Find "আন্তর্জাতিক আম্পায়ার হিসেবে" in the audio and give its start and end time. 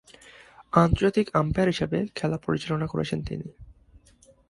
0.73-1.97